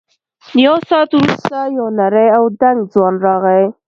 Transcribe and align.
یو 0.65 0.75
ساعت 0.89 1.09
وروسته 1.15 1.57
یو 1.77 1.85
نری 1.99 2.27
او 2.37 2.43
دنګ 2.61 2.79
ځوان 2.93 3.15
راغی. 3.25 3.63